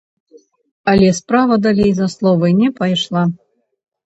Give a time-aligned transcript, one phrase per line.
[0.93, 3.23] Але справа далей за словы не пайшла.